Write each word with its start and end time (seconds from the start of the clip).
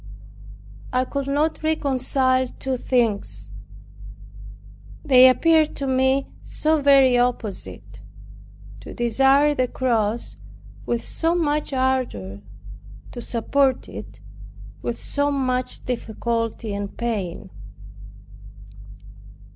I 0.91 1.05
could 1.05 1.27
not 1.27 1.61
reconcile 1.61 2.47
two 2.57 2.75
things, 2.75 3.51
they 5.05 5.29
appeared 5.29 5.75
to 5.75 5.85
me 5.85 6.25
so 6.41 6.81
very 6.81 7.19
opposite. 7.19 8.01
1) 8.79 8.79
To 8.79 8.93
desire 8.95 9.53
the 9.53 9.67
cross 9.67 10.37
with 10.87 11.05
so 11.05 11.35
much 11.35 11.71
ardor. 11.71 12.37
2) 12.39 12.41
To 13.11 13.21
support 13.21 13.87
it 13.87 14.21
with 14.81 14.97
so 14.97 15.29
much 15.29 15.85
difficulty 15.85 16.73
and 16.73 16.97
pain. 16.97 17.51